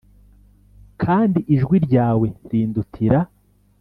Kandi 1.03 1.39
ijwi 1.55 1.75
ryawe, 1.85 2.27
rindutira 2.49 3.19